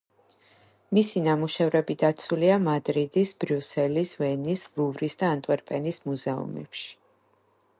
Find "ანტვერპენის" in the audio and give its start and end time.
5.37-6.01